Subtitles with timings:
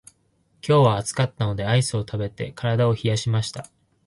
[0.67, 3.69] 今日は暑かったのでアイスを食べて体を冷やしました。